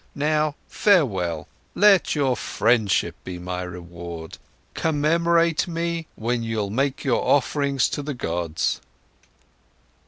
Now 0.15 0.55
farewell! 0.67 1.47
Let 1.75 2.15
your 2.15 2.35
friendship 2.35 3.13
be 3.23 3.37
my 3.37 3.61
reward. 3.61 4.39
Commemorate 4.73 5.67
me, 5.67 6.07
when 6.15 6.41
you'll 6.41 6.71
make 6.71 7.05
offerings 7.05 7.87
to 7.89 8.01
the 8.01 8.15
gods." 8.15 8.81